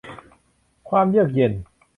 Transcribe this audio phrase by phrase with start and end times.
[0.89, 1.51] ความเยือกเย็น